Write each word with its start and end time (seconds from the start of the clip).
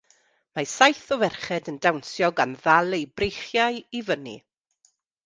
mae 0.59 0.67
saith 0.69 1.11
o 1.15 1.17
ferched 1.23 1.69
yn 1.71 1.77
dawnsio 1.83 2.29
gan 2.39 2.55
ddal 2.63 2.97
eu 2.99 3.05
breichiau 3.21 3.79
i 4.01 4.03
fyny. 4.09 4.35